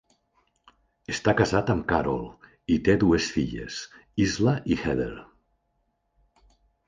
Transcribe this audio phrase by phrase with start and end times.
[1.15, 2.23] Està casat amb Carol
[2.75, 3.77] i té dues filles,
[4.25, 5.11] Isla i Heather.